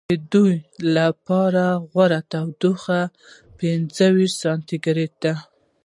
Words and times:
د 0.09 0.11
دوی 0.33 0.57
لپاره 0.97 1.63
غوره 1.91 2.19
تودوخه 2.31 3.01
پنځه 3.59 4.05
ویشت 4.15 4.37
سانتي 4.43 4.77
ګرېد 4.85 5.13
ده. 5.23 5.35